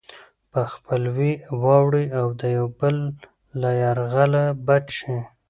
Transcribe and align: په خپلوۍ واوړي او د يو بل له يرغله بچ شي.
په 0.51 0.61
خپلوۍ 0.73 1.33
واوړي 1.63 2.05
او 2.19 2.27
د 2.39 2.41
يو 2.57 2.65
بل 2.79 2.95
له 3.61 3.69
يرغله 3.83 4.45
بچ 4.67 4.85
شي. 4.99 5.17